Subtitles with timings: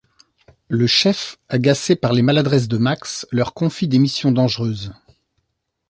[0.67, 4.91] Le chef, agacé par les maladresses de Max, leur confie des missions dangereuses.